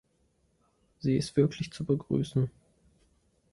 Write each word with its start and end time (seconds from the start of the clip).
Sie 0.97 1.15
ist 1.15 1.35
wirklich 1.37 1.71
zu 1.71 1.85
begrüßen. 1.85 2.49